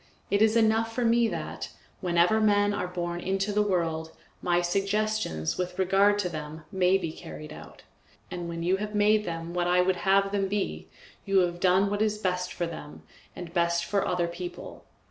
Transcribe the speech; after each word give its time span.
It 0.31 0.41
is 0.41 0.55
enough 0.55 0.91
for 0.91 1.05
me 1.05 1.27
that, 1.27 1.69
wherever 1.99 2.41
men 2.41 2.73
are 2.73 2.87
born 2.87 3.19
into 3.19 3.53
the 3.53 3.61
world, 3.61 4.11
my 4.41 4.59
suggestions 4.59 5.59
with 5.59 5.77
regard 5.77 6.17
to 6.25 6.29
them 6.29 6.63
may 6.71 6.97
be 6.97 7.11
carried 7.11 7.53
out, 7.53 7.83
and 8.31 8.49
when 8.49 8.63
you 8.63 8.77
have 8.77 8.95
made 8.95 9.25
them 9.25 9.53
what 9.53 9.67
I 9.67 9.81
would 9.81 9.97
have 9.97 10.31
them 10.31 10.47
be, 10.47 10.87
you 11.23 11.41
have 11.41 11.59
done 11.59 11.91
what 11.91 12.01
is 12.01 12.17
best 12.17 12.51
for 12.51 12.65
them 12.65 13.03
and 13.35 13.53
best 13.53 13.85
for 13.85 14.07
other 14.07 14.27
people. 14.27 14.85